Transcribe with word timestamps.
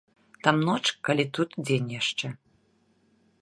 Там 0.45 0.61
ноч 0.69 0.81
калі, 1.09 1.25
тут 1.39 1.49
дзень 1.67 1.93
яшчэ. 2.01 2.27